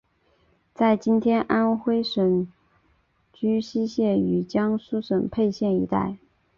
[0.73, 2.51] 在今天安微省
[3.31, 6.17] 睢溪县与江苏省沛县一带。